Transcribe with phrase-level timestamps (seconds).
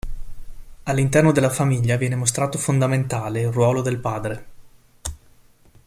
[0.85, 4.45] All'interno della famiglia viene mostrato fondamentale il ruolo del padre.